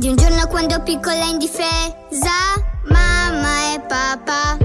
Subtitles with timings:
[0.00, 2.54] Di un giorno quando piccola e indifesa,
[2.84, 4.56] mamma e papà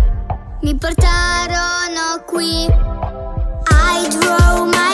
[0.62, 2.64] mi portarono qui.
[2.64, 4.85] I drove my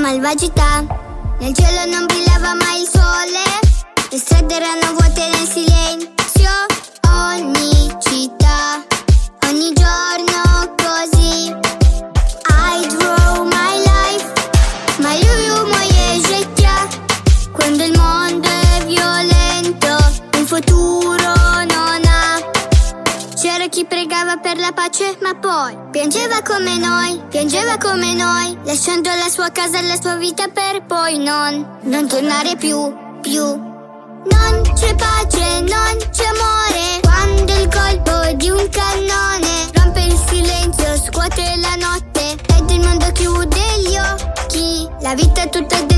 [0.00, 0.84] malvagità,
[1.38, 3.42] nel cielo non brillava mai il sole,
[4.10, 6.10] le strade erano vuote nel silenzio,
[24.40, 29.78] per la pace, ma poi piangeva come noi, piangeva come noi, lasciando la sua casa
[29.78, 33.42] e la sua vita per poi non, non tornare più, più.
[33.42, 40.96] Non c'è pace, non c'è amore, quando il colpo di un cannone rompe il silenzio,
[40.96, 44.88] scuote la notte ed il mondo chiude gli occhi.
[45.00, 45.89] La vita è tutta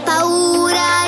[0.00, 1.07] paura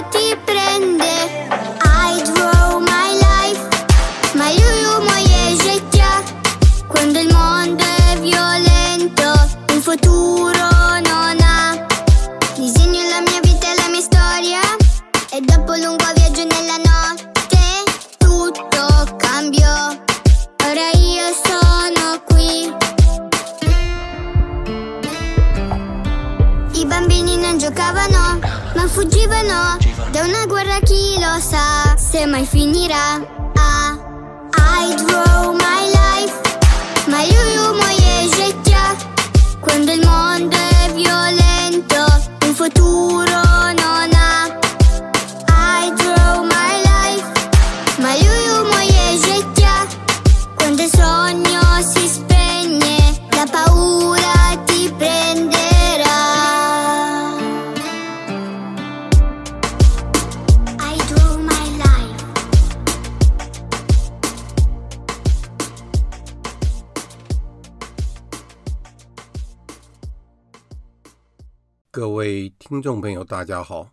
[71.92, 73.90] 各位听众朋友，大家好！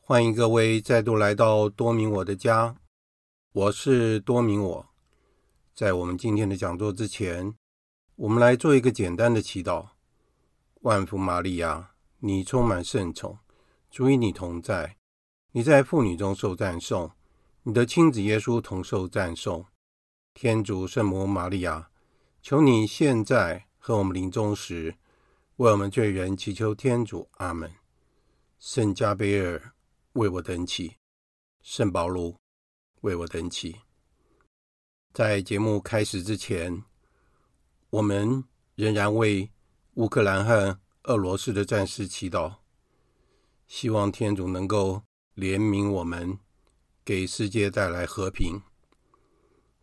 [0.00, 2.74] 欢迎各位再度来到多明我的家，
[3.52, 4.88] 我是多明我。
[5.72, 7.54] 在我们今天的讲座之前，
[8.16, 9.90] 我们来做一个简单的祈祷。
[10.80, 13.38] 万福玛利亚，你充满圣宠，
[13.88, 14.96] 主与你同在，
[15.52, 17.12] 你在妇女中受赞颂，
[17.62, 19.64] 你的亲子耶稣同受赞颂。
[20.34, 21.88] 天主圣母玛利亚，
[22.42, 24.96] 求你现在和我们临终时，
[25.56, 27.72] 为我们罪人祈求天主，阿门。
[28.58, 29.72] 圣加贝尔
[30.12, 30.94] 为我等祈，
[31.62, 32.36] 圣保禄
[33.00, 33.74] 为我等祈。
[35.14, 36.84] 在节目开始之前，
[37.88, 39.50] 我们仍然为
[39.94, 42.56] 乌克兰和俄罗斯的战士祈祷，
[43.66, 45.02] 希望天主能够
[45.36, 46.38] 怜悯我们，
[47.02, 48.60] 给世界带来和平。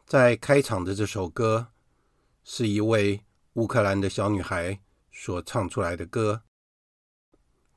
[0.06, 1.69] 在开场的这首歌，
[2.44, 3.21] 是一位
[3.53, 4.80] 乌克兰的小女孩
[5.13, 6.44] 所唱出来的歌，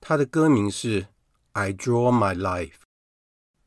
[0.00, 1.03] 他的歌名是
[1.53, 2.71] 《I Draw My Life》。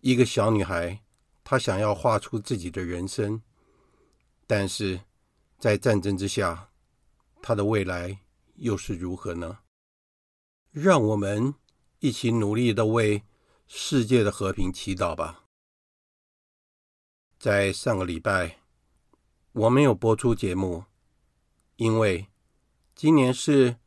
[0.01, 1.03] 一个小女孩，
[1.43, 3.43] 她想要画出自己的人生，
[4.47, 5.01] 但是
[5.59, 6.71] 在战争之下，
[7.41, 8.21] 她的未来
[8.55, 9.59] 又是如何呢？
[10.71, 11.53] 让我们
[11.99, 13.23] 一起努力的为
[13.67, 15.43] 世界的和平祈祷吧。
[17.37, 18.59] 在上个礼拜，
[19.51, 20.85] 我没有播出节目，
[21.75, 22.28] 因为
[23.01, 23.77] 今年是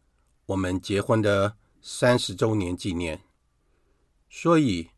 [0.47, 3.21] 我们结婚的三十周年纪念，
[4.31, 4.89] 所以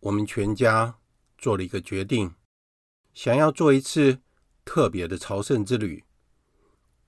[0.00, 0.98] 我们全家
[1.38, 2.34] 做了一个决定，
[3.14, 4.20] 想要做一次
[4.66, 6.04] 特别的朝圣之旅。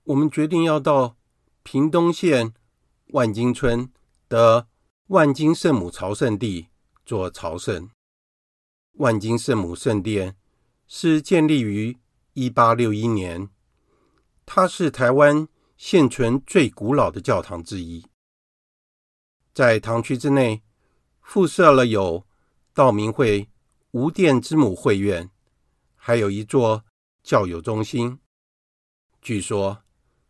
[0.05, 1.15] 我们决定要到
[1.61, 2.55] 屏东县
[3.09, 3.91] 万金村
[4.27, 4.67] 的
[5.09, 6.69] 万金圣母朝圣地
[7.05, 7.91] 做朝圣。
[8.93, 10.35] 万金圣母圣殿
[10.87, 11.99] 是建立于
[12.33, 13.47] 一八六一年，
[14.43, 18.03] 它是台湾现存最古老的教堂之一。
[19.53, 20.63] 在堂区之内，
[21.21, 22.25] 附设了有
[22.73, 23.47] 道明会
[23.91, 25.29] 无殿之母会院，
[25.95, 26.83] 还有一座
[27.23, 28.19] 教友中心。
[29.21, 29.83] 据说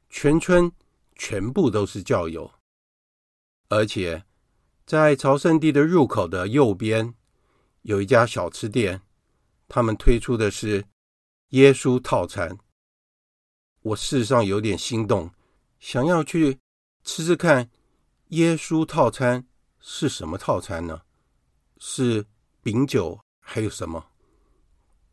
[0.09, 0.71] 全村
[1.15, 2.53] 全部都是教友，
[3.69, 4.25] 而且
[4.85, 7.13] 在朝圣地的入口的右边
[7.83, 9.01] 有一家小吃店，
[9.67, 10.85] 他们推出的是
[11.49, 12.57] 耶稣套餐。
[13.81, 15.29] 我事实上有点心动，
[15.79, 16.59] 想要去
[17.03, 17.69] 吃吃看。
[18.31, 19.47] 耶稣套餐
[19.79, 21.03] 是什么套餐呢？
[21.77, 22.25] 是
[22.61, 24.07] 饼酒还有什么？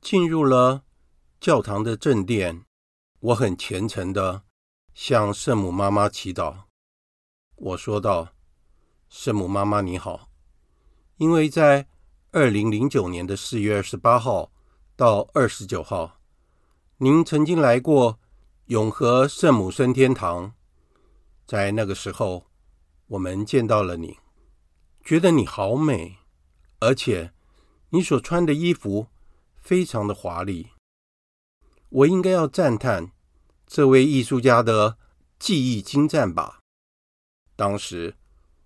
[0.00, 0.82] 进入了
[1.38, 2.64] 教堂的正殿，
[3.20, 4.42] 我很虔诚的
[4.94, 6.64] 向圣母妈妈祈祷。
[7.54, 8.34] 我说道
[9.08, 10.28] ：“圣母妈妈你好，
[11.18, 11.86] 因为在
[12.32, 14.50] 二零零九年的四月二十八号
[14.96, 16.20] 到二十九号，
[16.96, 18.18] 您曾经来过
[18.66, 20.54] 永和圣母升天堂，
[21.46, 22.46] 在那个时候。”
[23.08, 24.18] 我们见到了你，
[25.04, 26.16] 觉得你好美，
[26.80, 27.34] 而且
[27.90, 29.08] 你所穿的衣服
[29.58, 30.70] 非常的华丽。
[31.90, 33.12] 我应该要赞叹
[33.66, 34.96] 这位艺术家的
[35.38, 36.60] 技艺精湛吧？
[37.54, 38.16] 当时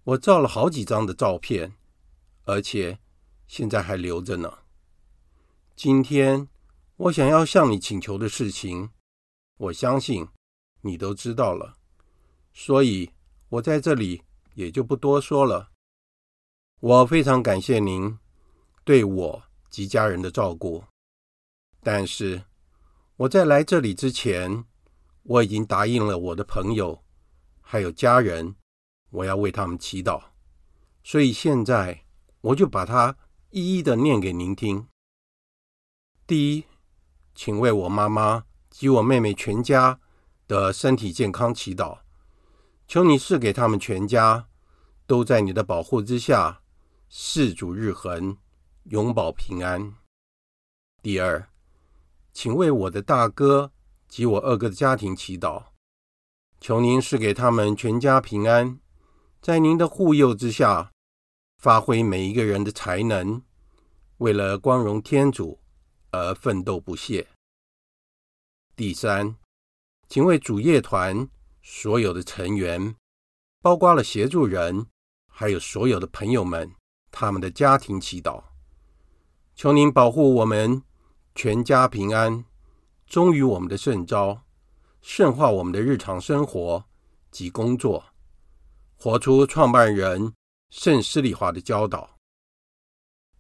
[0.05, 1.75] 我照了好几张的照片，
[2.45, 3.01] 而且
[3.49, 4.59] 现在还留着呢。
[5.75, 6.49] 今天
[6.97, 8.91] 我想要向你请求的事情，
[9.59, 10.27] 我相信
[10.81, 11.77] 你都知道了，
[12.55, 13.11] 所以
[13.51, 14.23] 我在这里。
[14.59, 15.71] 也就不多说了。
[16.81, 18.19] 我非常感谢您
[18.83, 20.83] 对我及家人的照顾，
[21.81, 22.43] 但是
[23.19, 24.65] 我在来这里之前，
[25.23, 27.05] 我已经答应了我的朋友
[27.61, 28.57] 还有家人，
[29.11, 30.21] 我要为他们祈祷，
[31.05, 32.05] 所以现在
[32.41, 33.17] 我就把它
[33.51, 34.89] 一一的念给您听。
[36.27, 36.65] 第一，
[37.33, 38.45] 请为我妈妈
[38.79, 39.99] 及我妹妹全家
[40.47, 41.99] 的身体健康祈祷，
[42.87, 44.47] 求你赐给他们全家。
[45.05, 46.61] 都在你的保护之下，
[47.09, 48.37] 世主日恒，
[48.85, 49.97] 永保平安。
[51.03, 51.49] 第二，
[52.33, 53.73] 请为我的大哥
[54.07, 55.65] 及我二哥的家庭祈祷，
[56.61, 58.79] 求您赐给他们全家平安，
[59.43, 60.93] 在您的护佑之下，
[61.61, 63.43] 发挥每一个人的才能，
[64.19, 65.59] 为了光荣天主
[66.13, 67.27] 而奋斗不懈。
[68.79, 69.35] 第三，
[70.09, 71.29] 请为主业团
[71.63, 72.95] 所有的成员，
[73.61, 74.87] 包括了协助人。
[75.27, 76.77] 还有所有的朋友们，
[77.11, 78.45] 他们的家庭祈祷，
[79.57, 80.81] 求您保护我们
[81.35, 82.45] 全家平安，
[83.05, 84.45] 忠于我们的圣召，
[85.01, 86.85] 圣化我们的日常生活
[87.33, 88.05] 及工作，
[88.97, 90.33] 活出创办人
[90.71, 92.17] 圣施礼华的教导。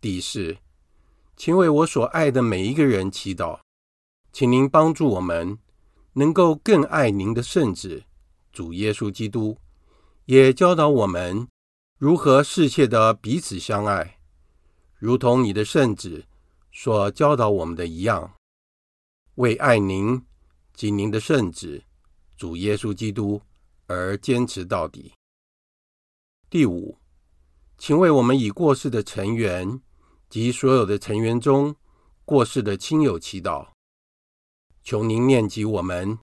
[0.00, 0.56] 第四，
[1.36, 3.60] 请为我所爱的每一个人祈祷，
[4.32, 5.58] 请您帮助我们
[6.12, 8.04] 能够更爱您的圣子
[8.52, 9.58] 主耶稣基督，
[10.26, 11.48] 也教导我们。
[11.96, 14.20] 如何适切的彼此相爱，
[14.98, 16.26] 如同你的圣子
[16.70, 18.34] 所教导我们的一样，
[19.34, 20.24] 为爱您
[20.72, 21.82] 及您的圣子
[22.36, 23.42] 主耶稣基督
[23.88, 25.12] 而坚持到底。
[26.48, 26.96] 第五，
[27.76, 29.82] 请为我们已过世的成员
[30.30, 31.74] 及所有的成员中
[32.24, 33.66] 过世的亲友祈祷，
[34.88, 36.18] 求您念及我们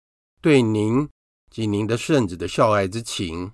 [0.43, 1.09] 对您
[1.49, 3.53] 及您的圣子的孝爱之情，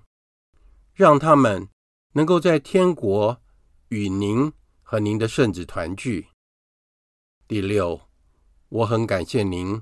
[0.93, 1.69] 让他们。
[2.11, 3.41] 能够在天国
[3.87, 6.27] 与您和您的圣子团聚。
[7.47, 8.01] 第六，
[8.67, 9.81] 我很感谢您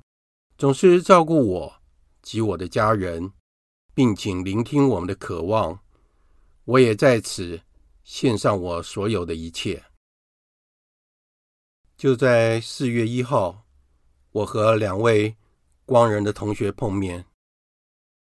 [0.60, 1.82] 总是照顾我
[2.22, 3.32] 及我的家人，
[3.96, 5.79] 并请聆听我们的渴望。
[6.65, 7.60] 我也在此
[8.03, 9.84] 献上我所有的一切。
[11.98, 13.64] 就在四月一号，
[14.36, 15.38] 我和两位
[15.86, 17.25] 光人的同学碰面，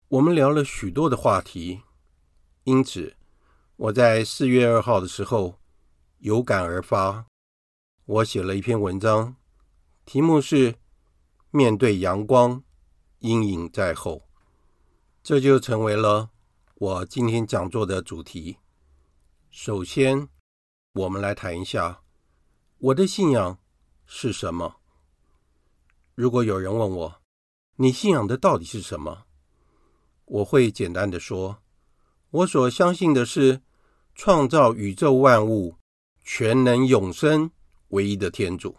[0.07, 1.83] 我们聊了许多的话题，
[2.63, 3.15] 因此。
[3.75, 5.59] 我在四月二号的时候
[6.17, 7.27] 有感而发，
[8.05, 9.35] 我写了一篇文章，
[10.03, 10.75] 题目是
[11.51, 12.63] “面对阳光，
[13.19, 14.27] 阴影在后”，
[15.21, 16.31] 这就成为了
[16.75, 18.57] 我今天讲座的主题。
[19.51, 20.27] 首先，
[20.93, 22.01] 我们来谈一下
[22.79, 23.59] 我的信仰
[24.07, 24.80] 是什么。
[26.21, 27.21] 如果有人问我，
[27.77, 29.23] 你信仰的到底是什么？
[30.25, 31.63] 我会简单的说，
[32.29, 33.63] 我所相信的是。
[34.13, 35.77] 创造宇宙万物、
[36.23, 37.49] 全能永生
[37.87, 38.77] 唯一的天主，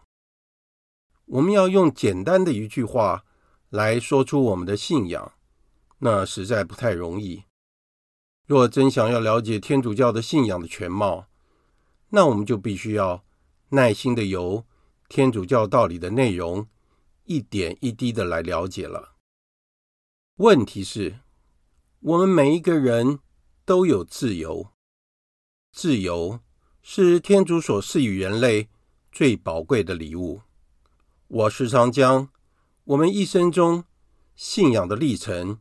[1.24, 3.24] 我们要用简单的一句话
[3.70, 5.32] 来说出我们的信仰，
[5.98, 7.42] 那实在不太容易。
[8.46, 11.26] 若真想要了解天主教的信仰的全貌，
[12.10, 13.24] 那我们就必须要
[13.70, 14.64] 耐心的由
[15.08, 16.68] 天主教道理的内容，
[17.24, 19.16] 一点一滴的来了解了。
[20.36, 21.20] 问题是，
[22.00, 23.20] 我们每一个人
[23.64, 24.72] 都有自由，
[25.70, 26.40] 自由
[26.82, 28.68] 是天主所赐予人类
[29.10, 30.42] 最宝贵的礼物。
[31.28, 32.30] 我时常将
[32.84, 33.84] 我们一生中
[34.34, 35.60] 信仰的历程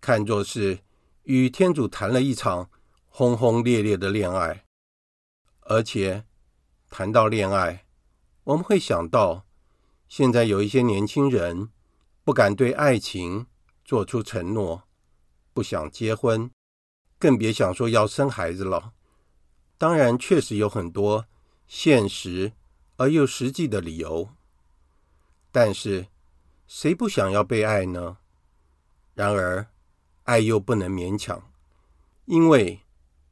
[0.00, 0.80] 看作是
[1.24, 2.70] 与天主谈了一场
[3.06, 4.64] 轰轰烈烈的恋爱，
[5.60, 6.24] 而且
[6.90, 7.86] 谈到恋爱，
[8.44, 9.45] 我们会想到，
[10.08, 11.70] 现在有一些年轻人
[12.24, 13.46] 不敢对爱情
[13.84, 14.84] 做出承诺，
[15.52, 16.50] 不想结婚，
[17.18, 18.92] 更别想说要生孩子了。
[19.78, 21.26] 当然，确实有很多
[21.66, 22.52] 现实
[22.96, 24.30] 而又实际的理由。
[25.52, 26.06] 但是，
[26.66, 28.18] 谁不想要被爱呢？
[29.14, 29.68] 然而，
[30.24, 31.50] 爱又不能勉强，
[32.26, 32.80] 因为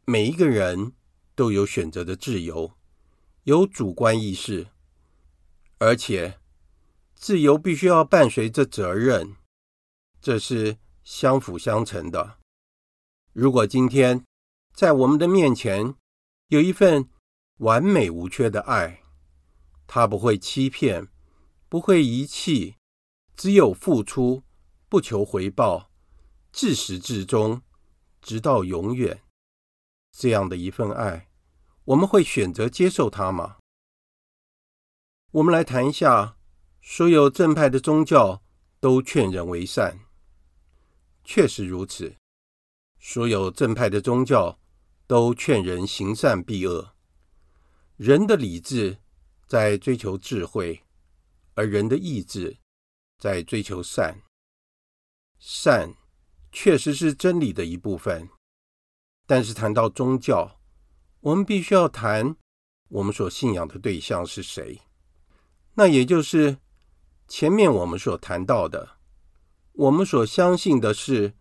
[0.04, 0.92] 每一个人
[1.34, 2.72] 都有选择的自由，
[3.44, 4.68] 有主观意识。
[5.78, 6.38] 而且，
[7.24, 9.36] 自由必须要伴随着责任，
[10.20, 12.38] 这是相辅相成的。
[13.32, 14.26] 如果今天
[14.74, 15.94] 在我们的面前
[16.48, 17.08] 有一份
[17.60, 19.02] 完美无缺的爱，
[19.86, 21.08] 它不会欺骗，
[21.70, 22.76] 不会遗弃，
[23.34, 24.42] 只有付出，
[24.90, 25.90] 不求回报，
[26.52, 27.62] 自始至终，
[28.20, 29.22] 直到永远。
[30.12, 31.30] 这样的一份爱，
[31.86, 33.56] 我们会选择接受它吗？
[35.30, 36.36] 我们来谈一下，
[36.86, 38.42] 所有正派的宗教
[38.78, 39.98] 都劝人为善。
[41.24, 42.14] 确实如此，
[43.00, 44.60] 所有正派的宗教
[45.06, 46.94] 都劝人行善避恶。
[47.96, 48.98] 人的理智
[49.46, 50.84] 在追求智慧，
[51.54, 52.58] 而人的意志
[53.18, 54.20] 在追求善。
[55.38, 55.94] 善
[56.52, 58.28] 确实是真理的一部分，
[59.26, 60.60] 但是谈到宗教，
[61.20, 62.36] 我们必须要谈
[62.88, 64.82] 我们所信仰的对象是谁。
[65.76, 66.58] 那也就是
[67.26, 68.98] 前面我们所谈到的，
[69.72, 71.34] 我们所相信的是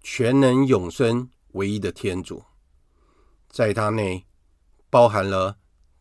[0.00, 2.44] 全能永生唯一的天主，
[3.48, 4.26] 在他内
[4.88, 5.58] 包含了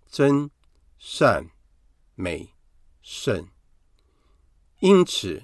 [0.09, 0.49] 真、
[0.97, 1.49] 善、
[2.13, 2.53] 美、
[3.01, 3.47] 圣。
[4.79, 5.43] 因此，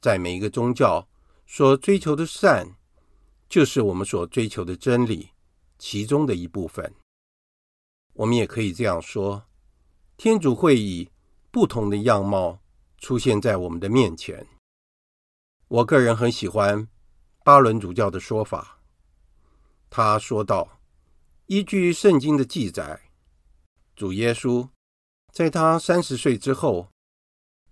[0.00, 1.08] 在每一个宗教
[1.46, 2.76] 所追求的善，
[3.48, 5.30] 就是我们所追求的真理
[5.78, 6.94] 其中的一部分。
[8.14, 9.44] 我们也可以这样说：
[10.16, 11.10] 天主会以
[11.50, 12.59] 不同的样貌
[13.00, 14.46] 出现在我们的面前。
[15.66, 16.86] 我个人很喜欢
[17.42, 18.78] 巴伦主教的说法。
[19.88, 20.80] 他说道
[21.46, 23.00] ：“依据圣经的记载，
[23.96, 24.68] 主耶稣
[25.32, 26.88] 在他三十岁之后，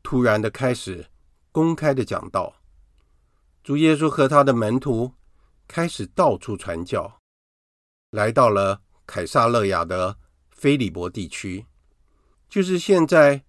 [0.02, 1.08] 突然的开始
[1.52, 2.56] 公开的讲道。
[3.62, 5.12] 主耶稣和他的门徒
[5.68, 7.20] 开始到处传教，
[8.10, 10.18] 来到了凯撒勒雅的
[10.50, 11.66] 腓利波地区，
[12.48, 13.44] 就是现在。”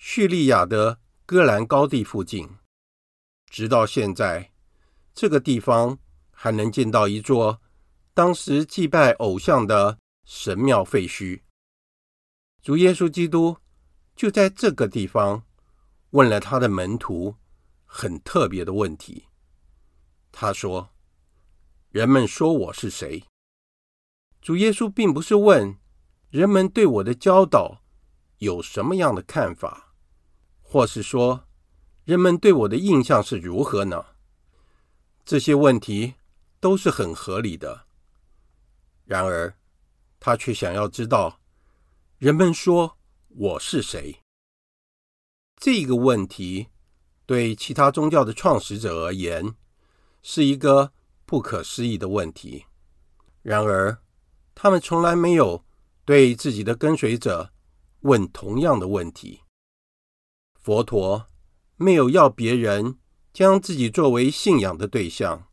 [0.00, 2.48] 叙利亚的戈兰高地附近，
[3.50, 4.50] 直到现在，
[5.12, 5.98] 这个地方
[6.30, 7.60] 还能见到一座
[8.14, 11.42] 当时祭拜偶像的神庙废墟。
[12.62, 13.58] 主耶稣基督
[14.16, 15.44] 就在这个地方
[16.12, 17.34] 问了他的门徒
[17.84, 19.26] 很特别的问题。
[20.32, 20.88] 他说
[21.92, 23.22] ：“人们说我是谁？”
[24.40, 25.76] 主耶稣并不是问
[26.30, 27.82] 人们对我的教导
[28.38, 29.87] 有什么样的看法。
[30.70, 31.48] 或是说，
[32.04, 34.04] 人们对我的印象是如何呢？
[35.24, 36.12] 这些问题
[36.60, 37.86] 都是很合理的。
[39.06, 39.56] 然而，
[40.20, 41.40] 他却想要知道，
[42.18, 42.98] 人们说
[43.28, 44.20] 我是谁？
[45.56, 46.66] 这个问题
[47.24, 49.54] 对其他宗教的创始者而言，
[50.22, 50.92] 是一个
[51.24, 52.66] 不可思议的问题。
[53.40, 53.96] 然而，
[54.54, 55.64] 他们从来没有
[56.04, 57.50] 对自己的跟随者
[58.00, 59.40] 问同样的问题。
[60.68, 61.30] 佛陀
[61.76, 62.98] 没有要别人
[63.32, 65.48] 将自己作为信仰的对象，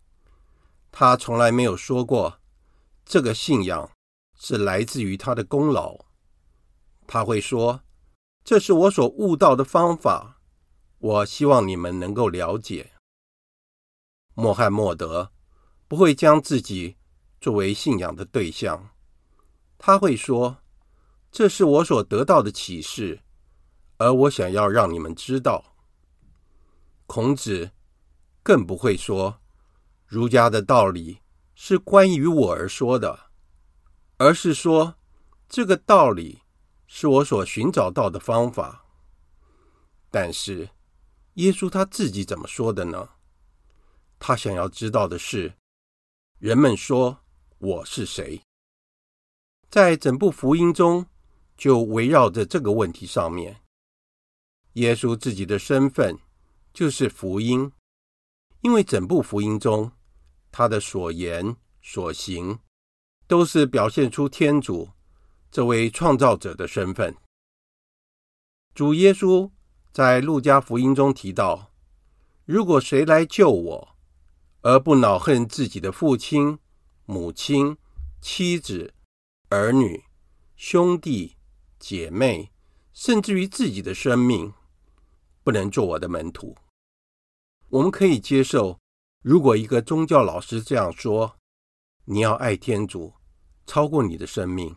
[0.91, 2.41] 他从来没有说过
[3.05, 3.89] 这个信仰
[4.38, 5.98] 是来自于他的功劳。
[7.07, 7.79] 他会说
[8.43, 10.41] ：“这是我所悟到的方法，
[10.98, 12.91] 我希望你们能够了解。”
[14.36, 15.31] 穆罕默德
[15.88, 16.98] 不会将自己
[17.39, 18.89] 作为信仰的对象，
[19.77, 20.57] 他会说
[21.31, 23.22] ：“这是我所得到的启示。”
[23.97, 25.75] 而我想要让你们知道，
[27.05, 27.71] 孔子
[28.43, 29.39] 更不会说
[30.05, 31.19] 儒家的道理
[31.53, 33.31] 是关于我而说的，
[34.17, 34.95] 而是说
[35.47, 36.41] 这个道理
[36.87, 38.85] 是我所寻找到的方法。
[40.11, 40.69] 但是
[41.35, 43.09] 耶稣他自己怎么说的呢？
[44.19, 45.53] 他想要知道的是，
[46.39, 47.19] 人们说
[47.57, 48.41] 我是谁？
[49.69, 51.05] 在整部福音中，
[51.57, 53.61] 就围绕着这个问题上面。
[54.75, 56.17] 耶稣自己的身份
[56.74, 57.72] 就是福音，
[58.62, 59.91] 因为整部福音中，
[60.51, 62.60] 他的所言所行
[63.27, 64.89] 都是表现出天主
[65.50, 67.15] 这位创造者的身份。
[68.74, 69.50] 主耶稣
[69.94, 71.72] 在路加福音中提到
[72.44, 73.96] ：“如果谁来救我，
[74.62, 76.60] 而不恼恨自己的父亲、
[77.05, 77.77] 母亲、
[78.20, 78.94] 妻子、
[79.48, 80.03] 儿女、
[80.58, 81.38] 兄弟、
[81.79, 82.51] 姐妹，
[82.91, 84.53] 甚至于自己的生命，
[85.45, 86.57] 不能做我的门徒。”
[87.69, 88.79] 我们可以接受，
[89.21, 91.37] 如果一个宗教老师这样说
[92.05, 93.13] ：“你要爱天主，
[93.65, 94.75] 超过你的生命。”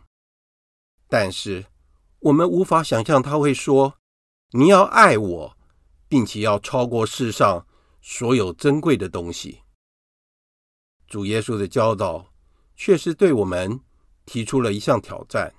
[1.09, 1.67] 但是，
[2.21, 3.99] 我们无法想象他会说
[4.53, 5.57] ：“你要爱我，
[6.09, 7.67] 并且要超过世上
[8.01, 9.63] 所有珍贵的东西。”
[11.09, 12.33] 主耶稣的教导
[12.77, 13.81] 确实对我们
[14.27, 15.55] 提出了一项挑战。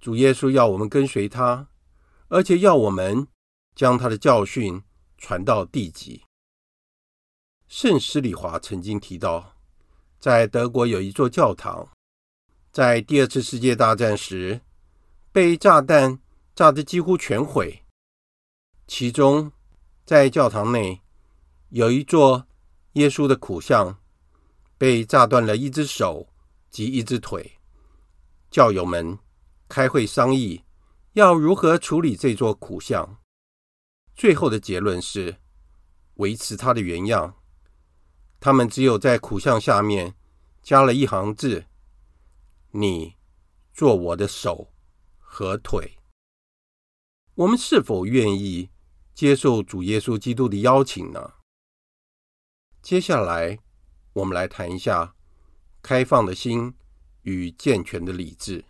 [0.00, 1.68] 主耶稣要我们跟随他，
[2.28, 3.28] 而且要我们
[3.74, 4.82] 将他的教训
[5.18, 6.22] 传到地极。
[7.68, 9.56] 圣施里华曾经提到，
[10.18, 11.88] 在德国有一座教堂，
[12.70, 14.60] 在第二次世界大战时
[15.32, 16.18] 被炸弹
[16.54, 17.82] 炸得几乎全毁。
[18.86, 19.50] 其中，
[20.04, 21.00] 在教堂内
[21.70, 22.46] 有一座
[22.92, 23.98] 耶稣的苦像。
[24.78, 26.26] 被炸断了一只手
[26.68, 27.52] 及一只腿，
[28.50, 29.16] 教友们
[29.68, 30.60] 开会商议
[31.12, 33.21] 要如何处理这座苦像。
[34.14, 35.36] 最后的结论是
[36.14, 37.36] 维持它的原样。
[38.40, 40.14] 他们只有在苦相下面
[40.62, 41.66] 加了一行字
[42.72, 43.16] ：“你
[43.72, 44.72] 做我的手
[45.18, 45.98] 和腿。”
[47.34, 48.70] 我们是否愿意
[49.14, 51.34] 接受主耶稣基督的邀请呢？
[52.80, 53.58] 接下来。
[54.14, 55.14] 我们来谈一下
[55.80, 56.74] 开放的心
[57.22, 58.66] 与健全的理智。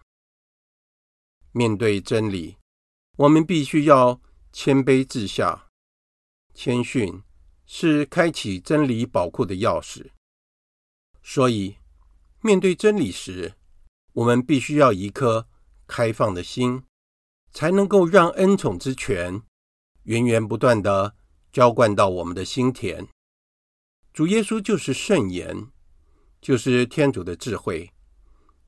[1.51, 2.59] 面对真理，
[3.17, 4.21] 我们必须要
[4.53, 5.69] 谦卑自下。
[6.55, 7.23] 谦逊
[7.65, 10.11] 是开启真理宝库的钥匙。
[11.23, 11.79] 所以，
[12.41, 13.55] 面对真理时，
[14.13, 15.49] 我们必须要一颗
[15.87, 16.83] 开放的心，
[17.53, 19.43] 才能够让恩宠之泉
[20.03, 21.17] 源源不断地
[21.53, 23.09] 浇灌到我们的心田。
[24.13, 25.69] 主耶稣就是圣言，
[26.41, 27.91] 就是天主的智慧，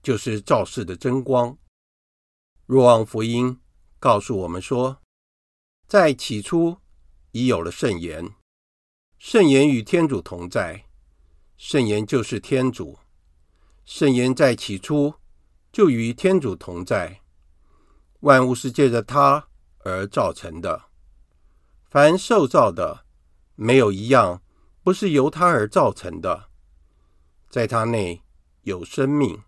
[0.02, 1.58] 就是造世的真光。
[2.64, 3.60] 若望福音
[3.98, 5.02] 告诉我们说，
[5.86, 6.78] 在起初
[7.32, 8.30] 已有了圣言，
[9.18, 10.86] 圣言与天主同在，
[11.56, 12.98] 圣言就是天主，
[13.84, 15.14] 圣言在起初
[15.72, 17.20] 就与天主同在，
[18.20, 19.48] 万物是借着他
[19.80, 20.84] 而造成的，
[21.90, 23.04] 凡受造的，
[23.54, 24.40] 没有一样。
[24.82, 26.50] 不是由他而造成的，
[27.48, 28.22] 在他内
[28.64, 29.42] 有生命，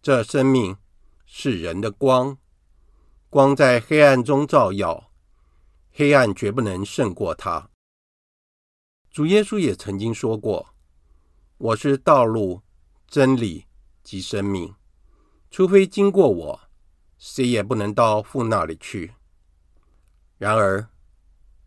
[0.00, 0.76] 这生命
[1.26, 2.38] 是人的光，
[3.28, 5.11] 光在黑暗中照耀，
[5.92, 7.70] 黑暗绝不能胜过他。
[9.10, 10.74] 主耶稣也曾经说过
[11.58, 12.62] ：“我是道路、
[13.06, 13.66] 真理
[14.02, 14.74] 及生命，
[15.50, 16.60] 除非经过我，
[17.18, 19.12] 谁也不能到父那里去。”
[20.38, 20.88] 然而，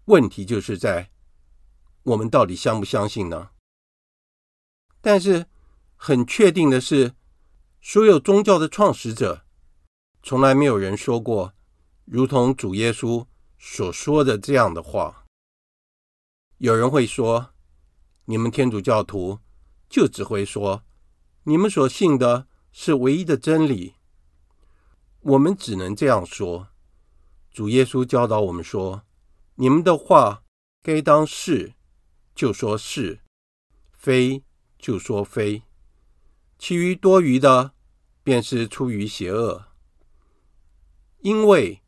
[0.05, 1.11] 问题就是在。
[2.03, 3.49] 我们到底相不相信呢？
[5.01, 5.47] 但是
[5.95, 7.15] 很确定的是，
[7.81, 9.45] 所有宗教的创始者，
[10.21, 11.53] 从来没有人说过
[12.05, 13.25] 如同主耶稣
[13.57, 15.25] 所说的这样的话。
[16.57, 17.53] 有人会说
[18.25, 19.39] ：“你们天主教徒
[19.89, 20.83] 就只会说，
[21.43, 23.95] 你们所信的是唯一的真理。”
[25.21, 26.69] 我们只能这样说。
[27.51, 29.03] 主耶稣教导我们说
[29.55, 30.43] ：“你们的话
[30.81, 31.73] 该当是。”
[32.35, 33.21] 就说是，
[33.93, 34.43] 非
[34.77, 35.63] 就说非，
[36.59, 37.71] 其余多余的
[38.23, 39.67] 便是出于邪恶。
[41.19, 41.81] 因为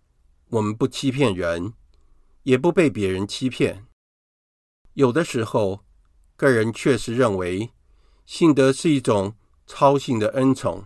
[0.49, 1.73] 我们不欺骗人，
[2.43, 3.85] 也不被别人欺骗。
[4.93, 5.85] 有的时候，
[6.35, 7.71] 个人确实认为
[8.25, 10.85] 信德是一种超性的恩宠，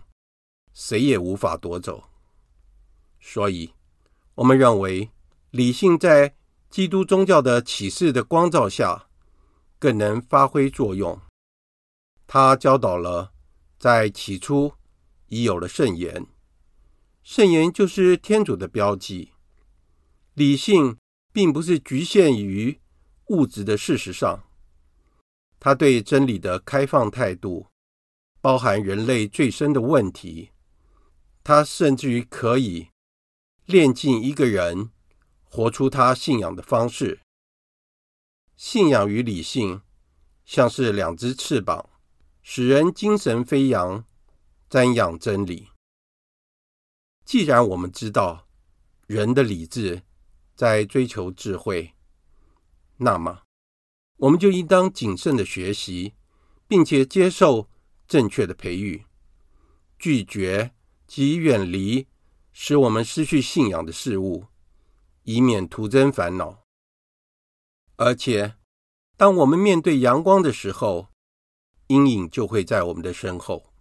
[0.72, 2.04] 谁也无法夺走。
[3.20, 3.72] 所以，
[4.36, 5.10] 我们认为
[5.50, 6.36] 理性在
[6.68, 9.08] 基督宗教的启示的光照下。
[9.82, 11.20] 更能发挥作用。
[12.28, 13.32] 他教导了，
[13.80, 14.74] 在起初
[15.26, 16.28] 已有了圣言，
[17.24, 19.31] 圣言就是天主的标记。
[20.34, 20.96] 理性
[21.32, 22.80] 并不是局限于
[23.26, 24.44] 物质的事实上，
[25.60, 27.66] 他对真理的开放态度，
[28.40, 30.50] 包含人类最深的问题。
[31.44, 32.88] 他甚至于可以
[33.66, 34.90] 炼尽一个人，
[35.44, 37.20] 活出他信仰的方式。
[38.56, 39.82] 信仰与理性
[40.44, 41.90] 像是两只翅膀，
[42.42, 44.04] 使人精神飞扬，
[44.70, 45.68] 瞻仰真理。
[47.24, 48.46] 既然我们知道
[49.06, 50.02] 人的理智
[50.54, 51.94] 在追求智慧，
[52.98, 53.42] 那么
[54.18, 56.14] 我们就应当谨慎的学习，
[56.68, 57.68] 并且接受
[58.06, 59.04] 正确的培育，
[59.98, 60.72] 拒绝
[61.06, 62.06] 及远离
[62.52, 64.46] 使我们失去信仰的事物，
[65.24, 66.62] 以免徒增烦恼。
[67.96, 68.56] 而且，
[69.16, 71.08] 当我们面对阳光的时候，
[71.88, 73.72] 阴影就会在我们的身后。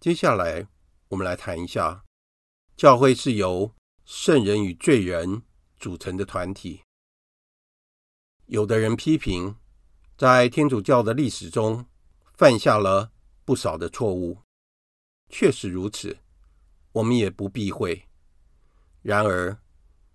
[0.00, 0.68] 接下来，
[1.08, 2.04] 我们来谈一下，
[2.76, 3.74] 教会是由
[4.10, 5.42] 圣人与罪人
[5.78, 6.80] 组成的团体。
[8.46, 9.56] 有的人批评，
[10.16, 11.84] 在天主教的历史中
[12.32, 13.12] 犯下了
[13.44, 14.38] 不少的错误，
[15.28, 16.20] 确实如此，
[16.92, 18.08] 我们也不避讳。
[19.02, 19.58] 然而，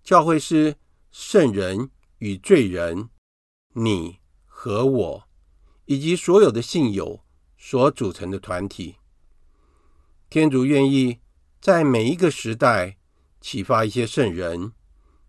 [0.02, 0.74] 教会是
[1.12, 3.10] 圣人与罪人，
[3.74, 5.28] 你和我，
[5.84, 7.24] 以及所有的信友
[7.56, 8.96] 所组成的团体。
[10.28, 11.20] 天主愿意
[11.60, 12.98] 在每一个时代，
[13.44, 14.72] 启发一些圣人，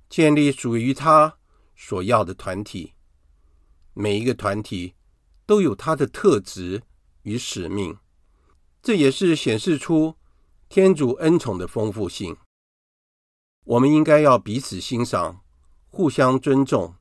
[0.07, 1.37] 建立属于他
[1.75, 2.93] 所要的团体。
[3.93, 4.95] 每一个团体
[5.45, 6.83] 都有它的特质
[7.23, 7.97] 与使命，
[8.81, 10.15] 这也是显示出
[10.69, 12.37] 天主恩宠的丰富性。
[13.65, 15.41] 我们应该要彼此欣赏，
[15.89, 16.95] 互相尊重，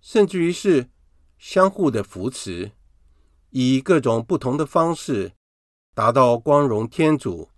[0.00, 0.88] 甚至于是
[1.36, 2.70] 相互的扶持，
[3.50, 5.32] 以各种不同的方式，
[5.96, 7.50] 达到光荣天主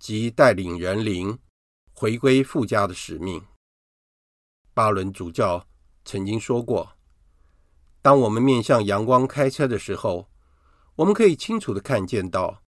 [0.00, 1.38] 及带领人灵。
[2.00, 3.44] 回归父家的使命。
[4.72, 5.66] 巴伦主教
[6.02, 6.92] 曾经说过
[8.00, 10.30] ：“当我们面向阳光开车的时候，
[10.94, 12.62] 我们可以清楚地看见到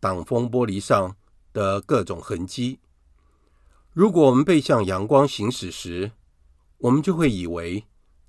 [0.00, 1.16] 挡风玻璃上
[1.54, 2.80] 的各种痕迹。
[3.94, 6.12] 如果我们背向阳光行驶时，
[6.76, 7.86] 我们就会以为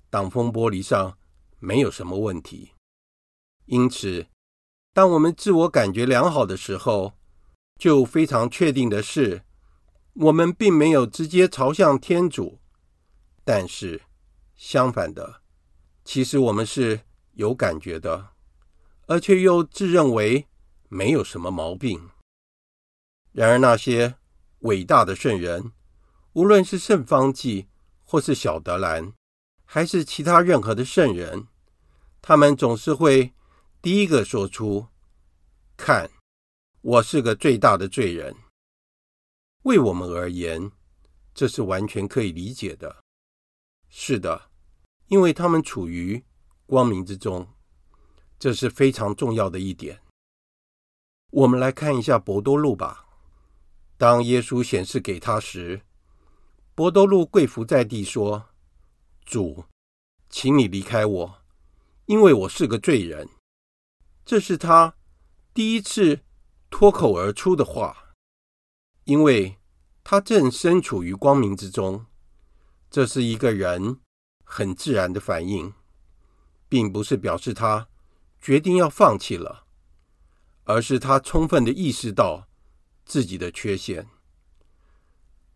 [0.08, 1.18] 挡风玻璃上
[1.58, 2.70] 没有什么问题。
[3.66, 4.26] 因此，
[4.94, 7.12] 当我们自我感觉良好的时候，
[7.78, 9.42] 就非常确定的是。”
[10.14, 12.58] 我们并没有直接朝向天主，
[13.44, 14.02] 但是
[14.56, 15.42] 相反的，
[16.04, 17.00] 其实我们是
[17.34, 18.30] 有感觉的，
[19.06, 20.46] 而且又自认为
[20.88, 22.10] 没有什么毛病。
[23.32, 24.16] 然而，那些
[24.60, 25.72] 伟大的圣人，
[26.32, 27.68] 无论是圣方济，
[28.04, 29.12] 或是小德兰，
[29.64, 31.46] 还是其他任何的圣人，
[32.20, 33.32] 他们总是会
[33.80, 34.88] 第一个说出
[35.78, 36.10] ：“看，
[36.82, 38.34] 我是个最大的罪人。”
[39.62, 40.72] 为我们而言，
[41.34, 43.04] 这是完全可以理解的。
[43.88, 44.50] 是的，
[45.08, 46.24] 因为他们处于
[46.64, 47.46] 光明之中，
[48.38, 50.00] 这是非常重要的一点。
[51.30, 53.06] 我们来看一下伯多禄吧。
[53.98, 55.82] 当耶稣显示给他时，
[56.74, 58.48] 伯多禄跪伏在地说
[59.26, 59.64] ：“主，
[60.30, 61.42] 请你离开我，
[62.06, 63.28] 因为我是个罪人。”
[64.24, 64.94] 这是他
[65.52, 66.20] 第一次
[66.70, 68.09] 脱口而出的话。
[69.10, 69.56] 因为
[70.04, 72.06] 他正身处于光明之中，
[72.88, 73.98] 这是一个人
[74.44, 75.74] 很自然的反应，
[76.68, 77.88] 并不是表示他
[78.40, 79.64] 决定要放弃了，
[80.62, 82.46] 而是他充分的意识到
[83.04, 84.06] 自己的缺陷。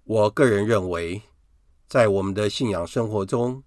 [0.02, 1.22] 我个人认为，
[1.86, 3.62] 在我们的信仰生活中，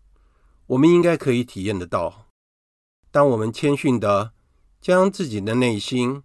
[0.65, 2.28] 我们应该可以体验得到，
[3.10, 4.34] 当我们谦逊的
[4.82, 6.23] 将自己的内心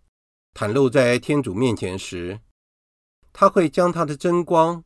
[0.53, 2.40] 袒露在天主面前时，
[3.33, 4.85] 他会将他的真光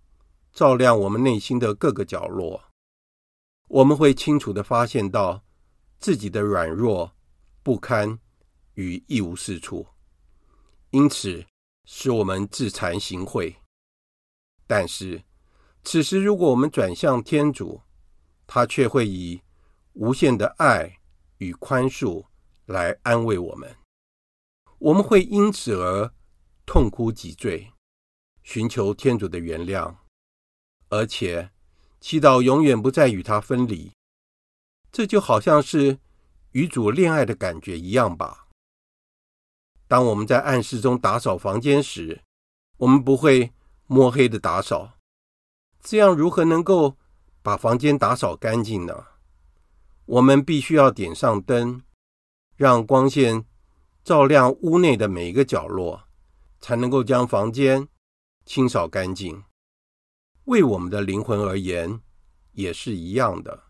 [0.52, 2.64] 照亮我们内心的各个角落，
[3.68, 5.44] 我们会清楚的发现到
[5.98, 7.12] 自己的软弱、
[7.62, 8.18] 不堪
[8.74, 9.86] 与一无是处，
[10.90, 11.44] 因此
[11.84, 13.54] 使我们自惭形秽。
[14.66, 15.22] 但是，
[15.82, 17.82] 此时如果我们转向天主，
[18.46, 19.42] 他却会以
[19.94, 20.98] 无限的爱
[21.38, 22.24] 与宽恕
[22.66, 23.76] 来安慰我们，
[24.78, 26.12] 我们会因此而
[26.64, 27.72] 痛哭几坠。
[28.46, 29.92] 寻求天主的原谅，
[30.88, 31.50] 而且
[32.00, 33.90] 祈祷永远不再与他分离。
[34.92, 35.98] 这就好像是
[36.52, 38.46] 与主恋爱的感觉一样吧。
[39.88, 42.22] 当我们在暗室中打扫房间时，
[42.76, 43.52] 我们不会
[43.88, 44.92] 摸黑的打扫，
[45.82, 46.96] 这样如何能够
[47.42, 49.06] 把房间打扫干净呢？
[50.04, 51.82] 我们必须要点上灯，
[52.54, 53.44] 让光线
[54.04, 56.04] 照亮屋内的每一个角落，
[56.60, 57.88] 才能够将房间。
[58.46, 59.42] 清扫干净，
[60.44, 62.00] 为我们的灵魂而言
[62.52, 63.64] 也是一样的。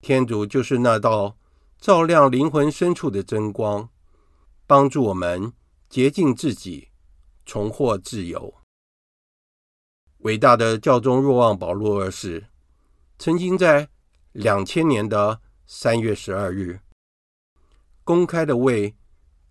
[0.00, 1.36] 天主就是那道
[1.78, 3.90] 照亮灵魂深处的真光，
[4.66, 5.52] 帮助我们
[5.90, 6.88] 洁净自己，
[7.44, 8.54] 重获自由。
[10.20, 12.46] 伟大的教宗若望保禄二世
[13.18, 13.90] 曾经在
[14.32, 16.80] 两千年的三月十二日，
[18.02, 18.96] 公开的为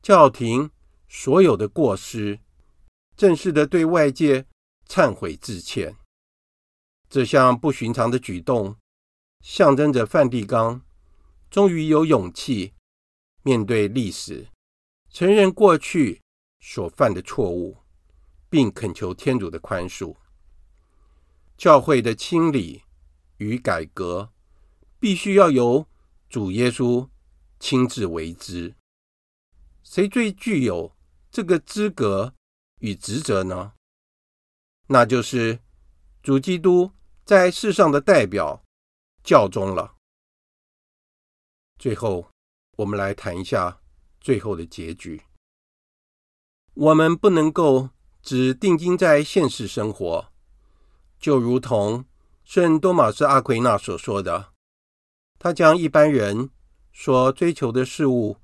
[0.02, 0.72] 教廷
[1.08, 2.40] 所有的过失。
[3.16, 4.46] 正式的对外界
[4.88, 5.96] 忏悔致歉，
[7.10, 8.76] 这项不寻常的举动，
[9.42, 10.82] 象征着梵蒂冈
[11.50, 12.74] 终于有勇气
[13.44, 14.48] 面对历史，
[15.10, 16.22] 承认过去
[16.60, 17.78] 所犯的错误，
[18.50, 20.16] 并恳求天主的宽恕。
[21.56, 22.82] 教会的清理
[23.38, 24.32] 与改革，
[25.00, 25.88] 必须要由
[26.28, 27.08] 主耶稣
[27.60, 28.74] 亲自为之。
[29.84, 30.96] 谁最具有
[31.30, 32.34] 这个资格
[32.84, 33.72] 与职责呢？
[34.88, 35.60] 那就是
[36.22, 36.92] 主基督
[37.24, 38.62] 在世上的代表
[39.24, 39.96] 教宗了。
[41.80, 42.30] 最后，
[42.76, 43.80] 我们来谈一下
[44.20, 45.24] 最后的结局。
[46.74, 47.90] 我们不能够
[48.22, 50.34] 只定睛在现实生活，
[51.18, 52.04] 就如同
[52.44, 54.52] 圣多马斯阿奎那所说的，
[55.40, 56.50] 他将一般人
[56.92, 58.36] 所追求的事物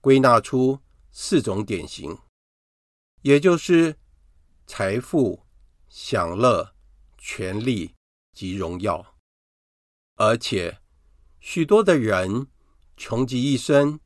[0.00, 0.80] 归纳出
[1.12, 2.18] 四种典型，
[3.26, 3.96] 也就是
[4.68, 5.42] 财富。
[5.88, 6.74] 享乐、
[7.16, 7.94] 权力
[8.34, 9.16] 及荣耀，
[10.16, 10.78] 而且
[11.40, 12.48] 许多的人
[12.98, 13.98] 穷极一生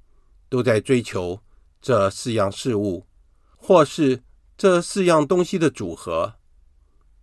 [0.48, 1.42] 都在追求
[1.80, 3.09] 这四样事物，
[3.56, 4.22] 或是
[4.56, 6.37] 这四样东西的组合。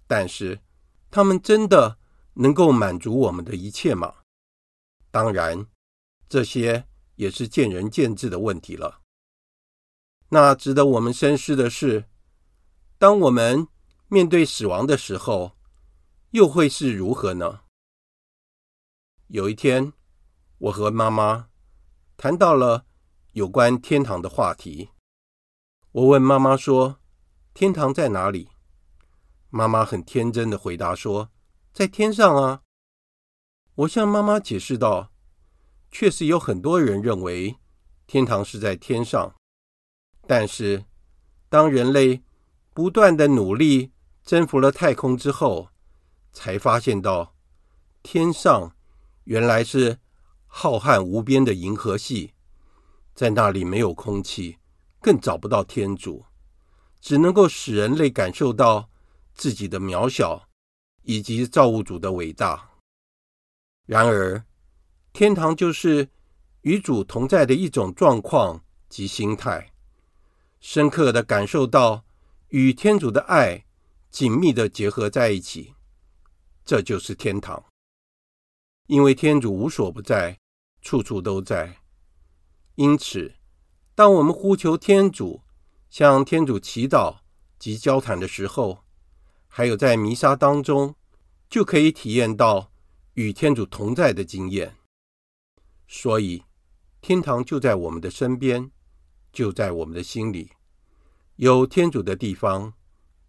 [0.05, 0.59] 但是，
[1.09, 1.97] 他们真的
[2.33, 4.15] 能够满足我们的一切吗？
[5.09, 5.67] 当然，
[6.27, 9.01] 这些也是见仁见智的问题了。
[10.29, 12.05] 那值得我们深思的是，
[12.97, 13.67] 当我们
[14.07, 15.57] 面对死亡的时候，
[16.31, 17.61] 又会是如何呢？
[19.27, 19.93] 有一天，
[20.57, 21.49] 我和妈妈
[22.17, 22.85] 谈到了
[23.33, 24.89] 有关天堂的话题。
[25.91, 26.99] 我问妈妈说
[27.53, 28.49] ：“天堂在哪里？”
[29.49, 31.31] 妈妈很天真的回答说
[31.71, 32.63] ：“在天上啊。”
[33.75, 35.11] 我向妈妈解释道
[35.89, 37.57] ：“确实有很多人认为
[38.05, 39.35] 天堂是在天上，
[40.27, 40.83] 但是
[41.49, 42.21] 当人类
[42.73, 43.91] 不断的努力，
[44.23, 45.69] 征服了太空之后，
[46.33, 47.33] 才发现到
[48.03, 48.75] 天上
[49.23, 49.99] 原来是
[50.45, 52.33] 浩瀚无边的银河系，
[53.15, 54.57] 在那里没有空气，
[55.01, 56.25] 更找不到天主，
[56.99, 58.89] 只能够使人类感受到
[59.33, 60.49] 自己的渺小
[61.03, 62.69] 以及造物主的伟大。
[63.85, 64.43] 然而，
[65.13, 66.09] 天堂就是
[66.61, 69.71] 与主同在的一种状况及心态，
[70.59, 72.05] 深刻的感受到
[72.49, 73.63] 与天主的爱。
[74.09, 75.75] 紧密的结合在一起，
[76.65, 77.65] 这就是天堂。
[78.87, 80.39] 因为天主无所不在，
[80.81, 81.81] 处处都在。
[82.75, 83.35] 因此，
[83.93, 85.41] 当我们呼求天主、
[85.89, 87.17] 向天主祈祷
[87.59, 88.85] 及交谈的时候，
[89.47, 90.95] 还有在弥撒当中，
[91.49, 92.71] 就可以体验到
[93.13, 94.77] 与天主同在的经验。
[95.87, 96.43] 所以，
[97.01, 98.71] 天堂就在我们的身边，
[99.37, 100.49] 就在我们的心里。
[101.35, 102.73] 有天主的地方，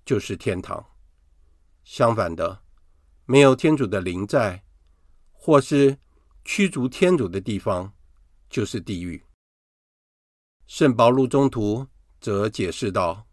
[0.07, 0.83] 就是天堂。
[1.85, 2.63] 相反的，
[3.27, 4.65] 没有天主的灵在，
[5.33, 5.99] 或是
[6.47, 7.93] 驱逐天主的地方，
[8.49, 9.23] 就是地狱。
[10.67, 11.87] 圣保禄中途
[12.19, 13.27] 则解释道：“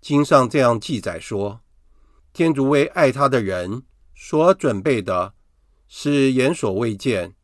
[0.00, 1.60] 经上这样记载说，
[2.32, 3.82] 天主为爱他的人
[4.14, 5.34] 所准备的，
[5.88, 7.34] 是眼所未见、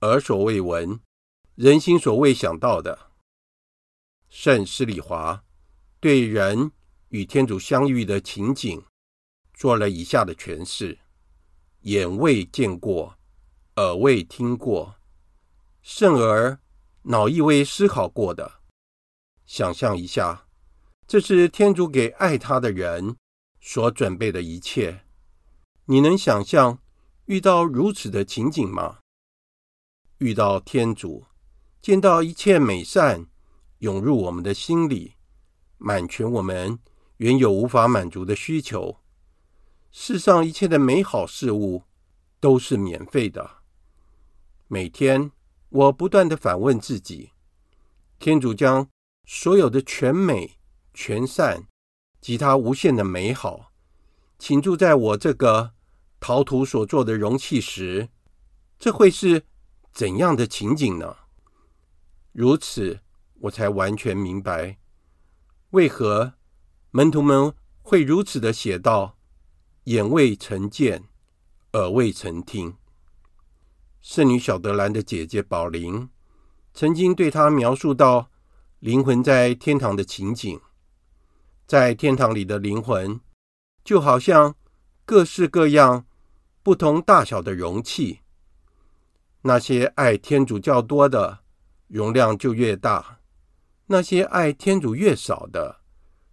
[0.00, 0.98] 耳所未闻、
[1.54, 3.08] 人心所未想到的。”
[4.30, 5.44] 圣施礼华
[6.00, 6.72] 对人。
[7.10, 8.84] 与天主相遇的情景，
[9.52, 11.00] 做了以下的诠释：
[11.80, 13.18] 眼未见过，
[13.74, 14.94] 耳未听过，
[15.82, 16.60] 甚而
[17.02, 18.60] 脑亦未思考过的。
[19.44, 20.46] 想象一下，
[21.08, 23.16] 这是天主给爱他的人
[23.60, 25.04] 所准备的一切。
[25.86, 26.78] 你能想象
[27.24, 29.00] 遇到如此的情景吗？
[30.18, 31.26] 遇到天主，
[31.82, 33.26] 见到一切美善
[33.80, 35.16] 涌入我们的心里，
[35.76, 36.78] 满全我们。
[37.18, 38.96] 原有无法满足的需求，
[39.92, 41.82] 世上一切的美好事物
[42.40, 43.58] 都是免费的。
[44.68, 45.30] 每天，
[45.68, 47.32] 我不断的反问自己：
[48.18, 48.88] 天主将
[49.26, 50.56] 所有的全美、
[50.94, 51.66] 全善
[52.22, 53.70] 及他无限的美好
[54.38, 55.72] 倾注在我这个
[56.18, 58.08] 陶土所做的容器时，
[58.78, 59.44] 这会是
[59.92, 61.18] 怎样的情景呢？
[62.32, 63.00] 如此，
[63.40, 64.78] 我才完全明白
[65.70, 66.34] 为何。
[66.92, 69.16] 门徒们会如此的写道
[69.84, 71.04] ：“眼未曾见，
[71.72, 72.76] 耳未曾听。”
[74.02, 76.08] 圣女小德兰的姐姐宝琳
[76.74, 78.30] 曾经对她描述到
[78.80, 80.60] 灵魂在天堂的情景。
[81.66, 83.20] 在天堂里的灵魂，
[83.84, 84.56] 就好像
[85.04, 86.06] 各式各样、
[86.64, 88.20] 不同大小的容器。
[89.42, 91.44] 那些爱天主较多的，
[91.86, 93.19] 容量就越大；
[93.92, 95.80] 那些爱天主越少的，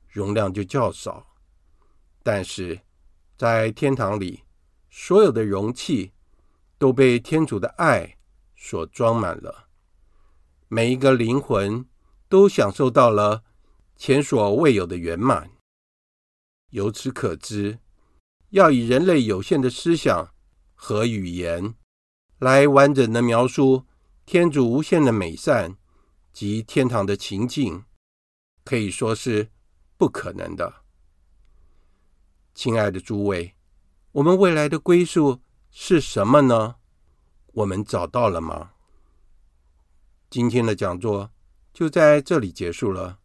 [0.07, 1.25] 容量就较少，
[2.21, 2.81] 但是
[3.35, 4.43] 在天堂里，
[4.91, 6.11] 所有的容器
[6.77, 8.19] 都被天主的爱
[8.55, 9.69] 所装满了，
[10.67, 11.83] 每一个灵魂
[12.29, 13.43] 都享受到了
[13.95, 15.49] 前所未有的圆满。
[16.69, 17.79] 由此可知，
[18.49, 20.31] 要以人类有限的思想
[20.75, 21.73] 和语言
[22.37, 23.87] 来完整的描述
[24.27, 25.75] 天主无限的美善
[26.37, 27.83] 及天堂的情境，
[28.63, 29.49] 可以说是
[29.97, 30.71] 不可能的。
[32.53, 33.55] 亲爱的诸位，
[34.11, 36.75] 我们未来的归宿是什么呢？
[37.53, 38.73] 我们找到了吗？
[40.29, 41.31] 今天的讲座
[41.73, 43.17] 就在这里结束了。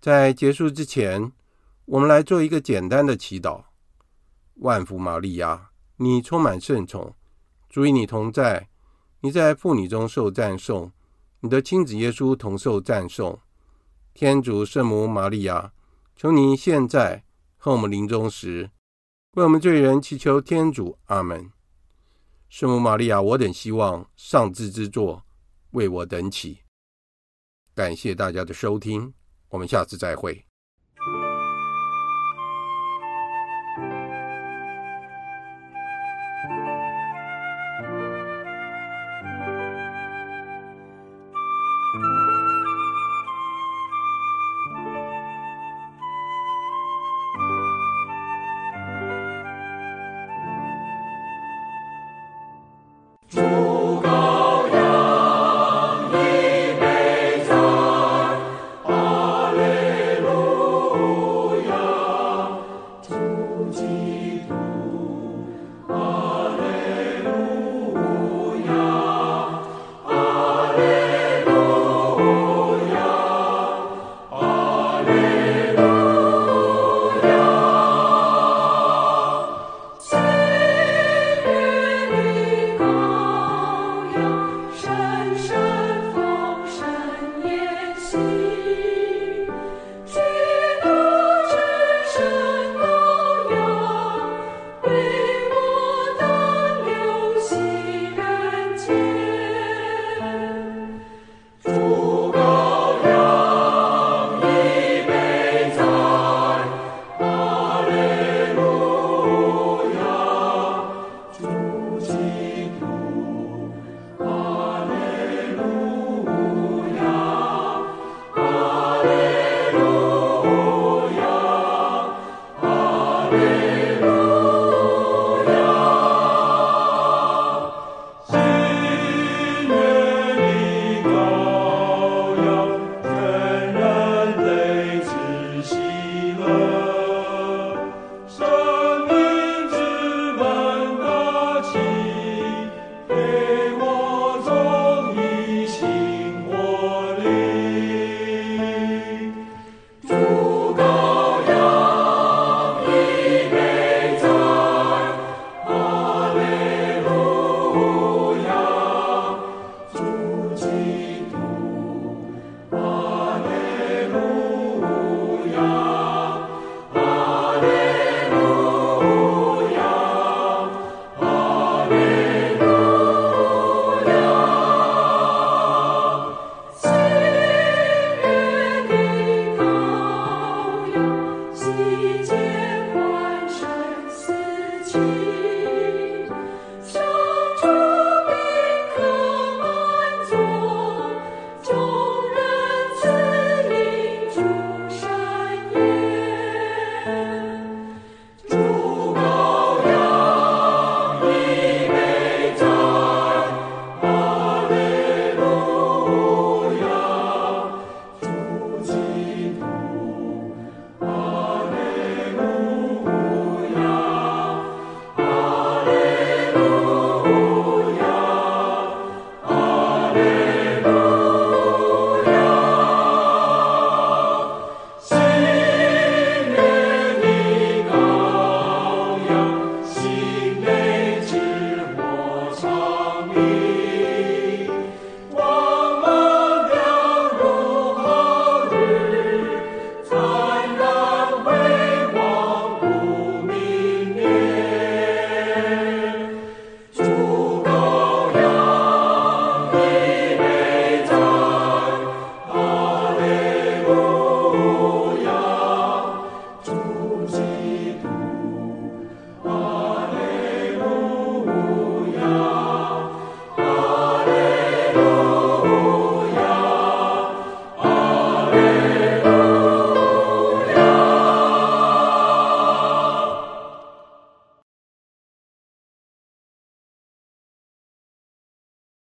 [0.00, 1.30] 在结束之前，
[1.84, 3.66] 我们来做一个简单的祈祷：
[4.54, 7.14] 万福玛利亚，你充满圣宠，
[7.68, 8.68] 主与你同在，
[9.20, 10.90] 你在妇女中受赞颂，
[11.44, 13.38] 你的亲子耶稣同受赞颂。
[14.14, 15.74] 天主圣母玛利亚，
[16.16, 17.22] 求您现在
[17.58, 18.70] 和我们临终时，
[19.32, 20.98] 为我们罪人祈求天主。
[21.04, 21.50] 阿门。
[22.48, 25.22] 圣母玛利亚，我等希望上智之作
[25.72, 26.60] 为我等祈。
[27.74, 29.12] 感谢大家的收听，
[29.50, 30.46] 我们下次再会。